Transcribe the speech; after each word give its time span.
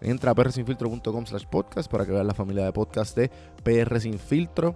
Entra 0.00 0.30
a 0.30 0.34
prsinfiltro.com 0.34 1.26
slash 1.26 1.44
podcast 1.44 1.90
para 1.90 2.06
que 2.06 2.12
veas 2.12 2.24
la 2.24 2.32
familia 2.32 2.64
de 2.64 2.72
podcast 2.72 3.16
de 3.16 3.30
PR 3.62 4.00
Sin 4.00 4.18
Filtro 4.18 4.74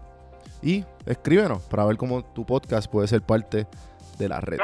y 0.63 0.85
escríbenos 1.07 1.63
para 1.63 1.85
ver 1.87 1.97
cómo 1.97 2.23
tu 2.23 2.45
podcast 2.45 2.91
puede 2.91 3.09
ser 3.09 3.23
parte 3.23 3.67
de 4.19 4.29
la 4.29 4.41
red. 4.41 4.59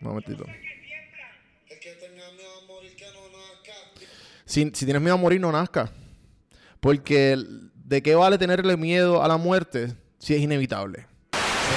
Un 0.00 0.08
momentito. 0.08 0.44
Si 4.44 4.70
tienes 4.70 5.00
miedo 5.00 5.14
a 5.14 5.16
morir, 5.16 5.40
no 5.40 5.50
nazca. 5.50 5.90
Porque 6.80 7.36
¿de 7.74 8.02
qué 8.02 8.14
vale 8.14 8.36
tenerle 8.36 8.76
miedo 8.76 9.22
a 9.22 9.28
la 9.28 9.36
muerte 9.36 9.94
si 10.18 10.34
es 10.34 10.40
inevitable? 10.40 11.13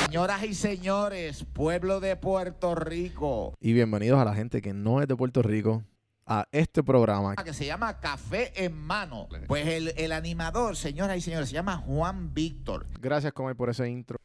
Señoras 0.06 0.44
y 0.44 0.54
señores, 0.54 1.46
pueblo 1.54 2.00
de 2.00 2.16
Puerto 2.16 2.76
Rico. 2.76 3.54
Y 3.60 3.74
bienvenidos 3.74 4.20
a 4.20 4.26
la 4.26 4.34
gente 4.34 4.62
que 4.62 4.74
no 4.74 5.02
es 5.02 5.08
de 5.08 5.16
Puerto 5.16 5.42
Rico 5.42 5.84
a 6.26 6.48
este 6.52 6.84
programa. 6.84 7.36
Que 7.36 7.54
se 7.54 7.66
llama 7.66 8.00
Café 8.00 8.54
en 8.56 8.78
Mano. 8.78 9.28
Pues 9.48 9.68
el, 9.68 10.12
animador, 10.12 10.76
señoras 10.76 11.18
y 11.18 11.22
señores, 11.22 11.50
se 11.50 11.56
llama 11.56 11.78
Juan 11.78 12.34
Víctor. 12.34 12.86
Gracias, 13.00 13.34
Comay, 13.34 13.54
por 13.54 13.70
ese 13.70 13.90
intro. 13.90 14.18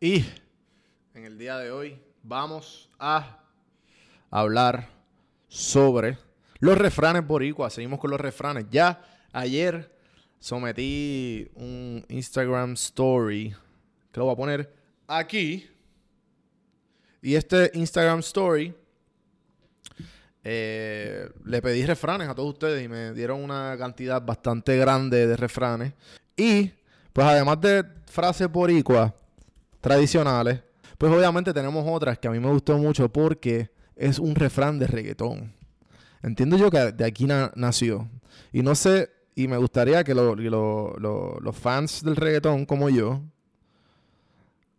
Y 0.00 0.24
en 1.14 1.24
el 1.24 1.38
día 1.38 1.56
de 1.58 1.70
hoy 1.70 2.00
vamos 2.22 2.90
a 2.98 3.38
hablar 4.30 4.88
sobre 5.48 6.18
los 6.58 6.76
refranes 6.76 7.26
boricuas. 7.26 7.72
Seguimos 7.72 7.98
con 7.98 8.10
los 8.10 8.20
refranes. 8.20 8.66
Ya 8.70 9.02
ayer 9.32 9.94
sometí 10.38 11.50
un 11.54 12.04
Instagram 12.08 12.72
story 12.72 13.54
que 14.12 14.20
lo 14.20 14.26
voy 14.26 14.34
a 14.34 14.36
poner 14.36 14.79
aquí. 15.10 15.68
Y 17.22 17.34
este 17.34 17.70
Instagram 17.74 18.20
story 18.20 18.74
eh, 20.42 21.28
le 21.44 21.60
pedí 21.60 21.84
refranes 21.84 22.28
a 22.28 22.34
todos 22.34 22.54
ustedes 22.54 22.82
y 22.82 22.88
me 22.88 23.12
dieron 23.12 23.42
una 23.42 23.76
cantidad 23.78 24.22
bastante 24.22 24.76
grande 24.78 25.26
de 25.26 25.36
refranes. 25.36 25.92
Y 26.36 26.70
pues 27.12 27.26
además 27.26 27.60
de 27.60 27.84
frases 28.06 28.50
boricuas 28.50 29.12
tradicionales, 29.80 30.60
pues 30.96 31.12
obviamente 31.12 31.52
tenemos 31.52 31.84
otras 31.86 32.18
que 32.18 32.28
a 32.28 32.30
mí 32.30 32.38
me 32.38 32.50
gustó 32.50 32.78
mucho 32.78 33.10
porque 33.10 33.70
es 33.96 34.18
un 34.18 34.34
refrán 34.34 34.78
de 34.78 34.86
reggaetón. 34.86 35.52
Entiendo 36.22 36.56
yo 36.56 36.70
que 36.70 36.92
de 36.92 37.04
aquí 37.04 37.26
nació. 37.54 38.08
Y 38.52 38.62
no 38.62 38.74
sé 38.74 39.10
y 39.34 39.48
me 39.48 39.56
gustaría 39.56 40.04
que 40.04 40.14
los 40.14 41.56
fans 41.56 42.02
del 42.02 42.16
reggaetón 42.16 42.66
como 42.66 42.88
yo 42.88 43.22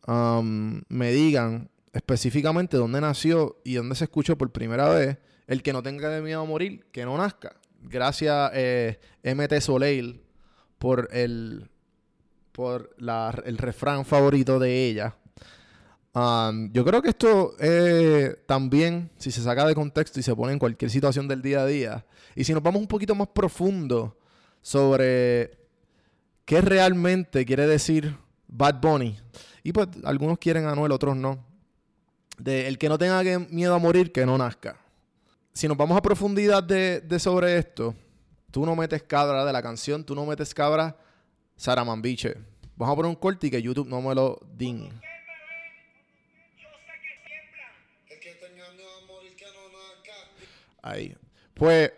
me 0.08 1.12
digan 1.12 1.70
específicamente 1.94 2.78
dónde 2.78 3.02
nació 3.02 3.62
y 3.64 3.76
dónde 3.76 3.96
se 3.96 4.06
escuchó 4.06 4.38
por 4.38 4.52
primera 4.52 4.90
vez 4.90 5.18
el 5.48 5.62
que 5.62 5.74
no 5.74 5.84
tenga 5.84 6.20
miedo 6.22 6.42
a 6.42 6.46
morir, 6.46 6.86
que 6.92 7.04
no 7.06 7.18
nazca. 7.18 7.56
Gracias 7.82 8.52
eh, 8.54 9.00
MT 9.24 9.60
Soleil 9.60 10.22
por 10.78 11.10
el 11.12 11.70
por 12.52 12.96
el 12.98 13.58
refrán 13.58 14.06
favorito 14.06 14.60
de 14.60 14.86
ella. 14.88 15.16
Yo 16.14 16.86
creo 16.86 17.02
que 17.02 17.10
esto 17.10 17.56
también, 18.46 19.10
si 19.18 19.32
se 19.32 19.42
saca 19.42 19.66
de 19.66 19.76
contexto 19.76 20.20
y 20.20 20.24
se 20.24 20.36
pone 20.36 20.54
en 20.54 20.60
cualquier 20.60 20.92
situación 20.92 21.28
del 21.28 21.42
día 21.42 21.62
a 21.62 21.66
día, 21.66 22.06
y 22.36 22.44
si 22.44 22.54
nos 22.54 22.62
vamos 22.62 22.82
un 22.82 22.88
poquito 22.88 23.16
más 23.16 23.30
profundo 23.30 24.18
sobre 24.62 25.58
qué 26.46 26.62
realmente 26.62 27.46
quiere 27.46 27.68
decir 27.68 28.18
Bad 28.52 28.82
Bunny. 28.82 29.18
Y 29.64 29.72
pues 29.72 29.88
algunos 30.04 30.38
quieren 30.38 30.66
a 30.66 30.74
Anuel, 30.74 30.92
otros 30.92 31.16
no. 31.16 31.44
De 32.38 32.68
el 32.68 32.78
que 32.78 32.90
no 32.90 32.98
tenga 32.98 33.24
miedo 33.50 33.74
a 33.74 33.80
morir, 33.80 34.12
que 34.12 34.26
no 34.26 34.38
nazca. 34.38 34.78
Si 35.54 35.68
nos 35.68 35.78
vamos 35.78 35.98
a 35.98 36.02
profundidad 36.02 36.64
de, 36.64 37.20
sobre 37.20 37.58
esto, 37.58 37.96
tú 38.52 38.66
no 38.66 38.76
metes 38.76 39.04
cabra 39.04 39.46
de 39.46 39.54
la 39.54 39.62
canción, 39.62 40.04
tú 40.04 40.16
no 40.16 40.26
metes 40.26 40.54
cabra 40.54 40.96
Saramambiche. 41.56 42.36
Vamos 42.76 42.94
a 42.94 42.96
poner 42.96 43.10
un 43.10 43.16
corte 43.16 43.48
y 43.48 43.52
que 43.52 43.62
YouTube 43.62 43.88
no 43.88 44.02
me 44.02 44.14
lo 44.14 44.40
din. 44.54 44.90
Ahí. 50.82 51.16
Pues 51.54 51.92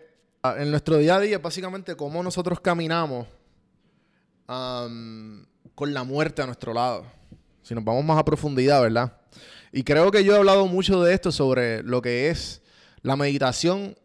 en 0.44 0.70
nuestro 0.72 0.98
día 0.98 1.16
a 1.16 1.20
día, 1.22 1.40
básicamente, 1.40 1.96
cómo 1.96 2.22
nosotros 2.22 2.60
caminamos 2.60 3.28
con 5.76 5.94
la 5.94 6.04
muerte 6.04 6.42
a 6.42 6.46
nuestro 6.46 6.74
lado. 6.74 7.06
Si 7.62 7.74
nos 7.74 7.84
vamos 7.84 8.04
más 8.04 8.18
a 8.18 8.26
profundidad, 8.26 8.82
¿verdad? 8.82 9.18
Y 9.72 9.84
creo 9.84 10.12
que 10.12 10.24
yo 10.24 10.34
he 10.34 10.38
hablado 10.38 10.68
mucho 10.68 11.02
de 11.04 11.14
esto 11.14 11.32
sobre 11.32 11.82
lo 11.84 12.02
que 12.02 12.30
es 12.30 12.62
la 13.02 13.16
meditación 13.16 13.96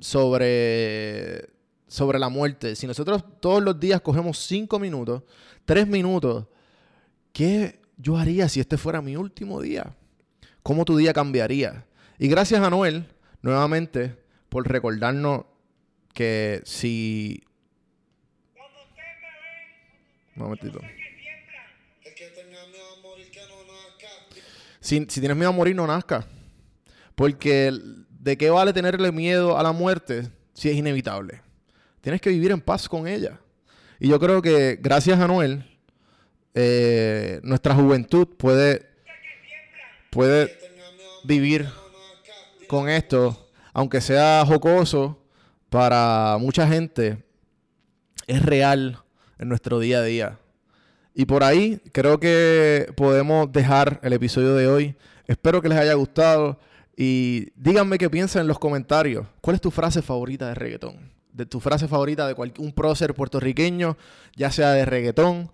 sobre, 0.00 1.50
sobre 1.86 2.18
la 2.18 2.28
muerte. 2.28 2.74
Si 2.76 2.86
nosotros 2.86 3.24
todos 3.40 3.62
los 3.62 3.78
días 3.78 4.00
cogemos 4.00 4.38
cinco 4.38 4.78
minutos, 4.78 5.22
tres 5.64 5.86
minutos, 5.86 6.46
¿qué 7.32 7.80
yo 7.96 8.16
haría 8.16 8.48
si 8.48 8.60
este 8.60 8.76
fuera 8.76 9.00
mi 9.00 9.16
último 9.16 9.60
día? 9.60 9.94
¿Cómo 10.62 10.84
tu 10.84 10.96
día 10.96 11.12
cambiaría? 11.12 11.86
Y 12.18 12.28
gracias 12.28 12.62
a 12.62 12.70
Noel, 12.70 13.06
nuevamente, 13.42 14.16
por 14.48 14.68
recordarnos 14.68 15.44
que 16.12 16.62
si... 16.64 17.42
Si 24.80 25.06
tienes 25.06 25.36
miedo 25.36 25.48
a 25.48 25.52
morir, 25.52 25.76
no 25.76 25.86
nazca. 25.86 26.26
Porque 27.14 27.72
¿de 28.10 28.36
qué 28.36 28.50
vale 28.50 28.72
tenerle 28.72 29.12
miedo 29.12 29.56
a 29.56 29.62
la 29.62 29.72
muerte 29.72 30.28
si 30.52 30.68
es 30.68 30.76
inevitable? 30.76 31.40
Tienes 32.00 32.20
que 32.20 32.30
vivir 32.30 32.50
en 32.50 32.60
paz 32.60 32.88
con 32.88 33.06
ella. 33.06 33.38
Y 34.00 34.08
yo 34.08 34.18
creo 34.18 34.42
que 34.42 34.78
gracias 34.80 35.18
a 35.20 35.28
Noel, 35.28 35.64
eh, 36.54 37.40
nuestra 37.42 37.74
juventud 37.74 38.26
puede, 38.36 38.86
puede 40.10 40.58
vivir 41.24 41.68
con 42.66 42.88
esto, 42.88 43.48
aunque 43.72 44.00
sea 44.00 44.44
jocoso, 44.46 45.24
para 45.68 46.36
mucha 46.38 46.66
gente 46.66 47.24
es 48.26 48.42
real 48.42 49.03
en 49.38 49.48
nuestro 49.48 49.78
día 49.78 49.98
a 49.98 50.02
día. 50.02 50.38
Y 51.14 51.26
por 51.26 51.44
ahí 51.44 51.80
creo 51.92 52.18
que 52.18 52.92
podemos 52.96 53.50
dejar 53.52 54.00
el 54.02 54.12
episodio 54.12 54.54
de 54.54 54.66
hoy. 54.66 54.96
Espero 55.26 55.62
que 55.62 55.68
les 55.68 55.78
haya 55.78 55.94
gustado. 55.94 56.58
Y 56.96 57.50
díganme 57.56 57.98
qué 57.98 58.10
piensan 58.10 58.42
en 58.42 58.48
los 58.48 58.58
comentarios. 58.58 59.26
¿Cuál 59.40 59.56
es 59.56 59.60
tu 59.60 59.70
frase 59.70 60.02
favorita 60.02 60.48
de 60.48 60.54
reggaetón? 60.54 61.12
De 61.32 61.46
tu 61.46 61.60
frase 61.60 61.88
favorita 61.88 62.26
de 62.26 62.52
un 62.58 62.72
prócer 62.72 63.14
puertorriqueño, 63.14 63.96
ya 64.36 64.50
sea 64.50 64.70
de 64.72 64.84
reggaetón, 64.84 65.50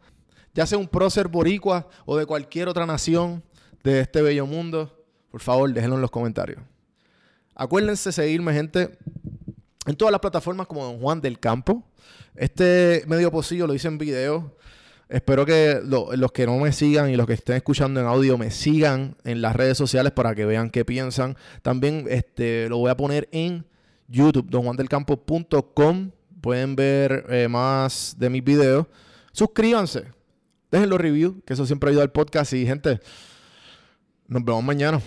ya 0.54 0.66
sea 0.66 0.78
un 0.78 0.88
prócer 0.88 1.28
boricua 1.28 1.88
o 2.04 2.16
de 2.16 2.26
cualquier 2.26 2.68
otra 2.68 2.84
nación 2.86 3.42
de 3.82 4.00
este 4.00 4.22
bello 4.22 4.46
mundo. 4.46 5.04
Por 5.30 5.40
favor, 5.40 5.72
déjenlo 5.72 5.96
en 5.96 6.02
los 6.02 6.10
comentarios. 6.10 6.60
Acuérdense 7.54 8.12
seguirme, 8.12 8.52
gente, 8.52 8.98
en 9.90 9.96
todas 9.96 10.12
las 10.12 10.20
plataformas 10.20 10.66
como 10.66 10.84
Don 10.84 11.00
Juan 11.00 11.20
del 11.20 11.38
Campo. 11.38 11.82
Este 12.36 13.02
medio 13.08 13.30
pocillo 13.30 13.66
lo 13.66 13.74
hice 13.74 13.88
en 13.88 13.98
video. 13.98 14.56
Espero 15.08 15.44
que 15.44 15.80
los 15.82 16.30
que 16.32 16.46
no 16.46 16.56
me 16.58 16.72
sigan 16.72 17.10
y 17.10 17.16
los 17.16 17.26
que 17.26 17.32
estén 17.32 17.56
escuchando 17.56 17.98
en 18.00 18.06
audio 18.06 18.38
me 18.38 18.52
sigan 18.52 19.16
en 19.24 19.42
las 19.42 19.56
redes 19.56 19.76
sociales 19.76 20.12
para 20.12 20.36
que 20.36 20.44
vean 20.44 20.70
qué 20.70 20.84
piensan. 20.84 21.36
También 21.62 22.06
este, 22.08 22.68
lo 22.68 22.78
voy 22.78 22.90
a 22.90 22.96
poner 22.96 23.28
en 23.32 23.66
YouTube, 24.06 24.48
donjuandelcampo.com. 24.48 26.10
Pueden 26.40 26.76
ver 26.76 27.26
eh, 27.28 27.48
más 27.48 28.14
de 28.16 28.30
mis 28.30 28.44
videos. 28.44 28.86
Suscríbanse. 29.32 30.04
Dejen 30.70 30.88
los 30.88 31.00
reviews, 31.00 31.34
que 31.44 31.54
eso 31.54 31.66
siempre 31.66 31.90
ayuda 31.90 32.04
al 32.04 32.12
podcast. 32.12 32.52
Y 32.52 32.64
gente, 32.64 33.00
nos 34.28 34.44
vemos 34.44 34.62
mañana. 34.62 35.00